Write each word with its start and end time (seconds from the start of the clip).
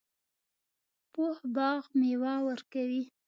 پوخ 1.13 1.37
باغ 1.55 1.81
میوه 1.99 2.33
ورکوي 2.47 3.03